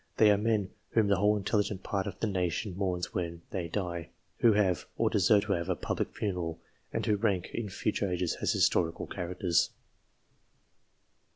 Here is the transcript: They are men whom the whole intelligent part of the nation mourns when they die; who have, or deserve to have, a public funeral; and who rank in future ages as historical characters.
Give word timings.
They 0.17 0.31
are 0.31 0.37
men 0.39 0.71
whom 0.93 1.09
the 1.09 1.17
whole 1.17 1.37
intelligent 1.37 1.83
part 1.83 2.07
of 2.07 2.19
the 2.19 2.25
nation 2.25 2.75
mourns 2.75 3.13
when 3.13 3.43
they 3.51 3.67
die; 3.67 4.09
who 4.39 4.53
have, 4.53 4.87
or 4.97 5.11
deserve 5.11 5.43
to 5.43 5.51
have, 5.51 5.69
a 5.69 5.75
public 5.75 6.11
funeral; 6.15 6.59
and 6.91 7.05
who 7.05 7.17
rank 7.17 7.51
in 7.53 7.69
future 7.69 8.09
ages 8.11 8.35
as 8.41 8.51
historical 8.53 9.05
characters. 9.05 9.69